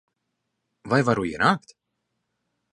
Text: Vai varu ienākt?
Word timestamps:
Vai 0.95 0.99
varu 1.11 1.27
ienākt? 1.33 1.77